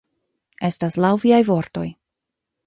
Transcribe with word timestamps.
Estas 0.69 0.97
laŭ 1.05 1.11
viaj 1.25 1.43
vortoj. 1.51 1.87